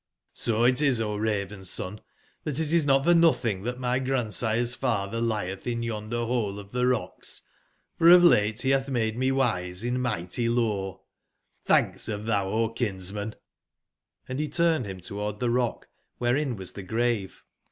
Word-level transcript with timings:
So 0.33 0.63
it 0.63 0.81
is, 0.81 0.99
O 0.99 1.15
Raven/son, 1.15 1.97
tbat 2.43 2.59
it 2.59 2.73
is 2.73 2.87
not 2.87 3.05
for 3.05 3.13
notbing 3.13 3.61
tbat 3.61 3.77
my 3.77 3.99
grandsire's 3.99 4.75
fatber 4.75 5.21
lictb 5.21 5.67
in 5.67 5.83
yonder 5.83 6.25
bole 6.25 6.57
of 6.57 6.71
tbc 6.71 6.89
rocks; 6.89 7.41
for 7.99 8.09
of 8.09 8.23
late 8.23 8.63
be 8.63 8.69
batb 8.69 8.87
made 8.87 9.15
me 9.15 9.31
wise 9.31 9.83
in 9.83 9.97
migbty 9.99 10.49
loreXbanhs 10.49 12.07
bave 12.07 12.25
tbou, 12.25 12.45
O 12.45 12.69
kinsman 12.69 13.35
t 14.27 14.33
"Hnd 14.33 14.37
be 14.39 14.49
turned 14.49 14.85
bim 14.85 15.01
toward 15.01 15.37
tbe 15.39 15.53
rock 15.55 15.87
wberein 16.19 16.57
was 16.57 16.71
tbe 16.71 16.87
grave. 16.87 17.43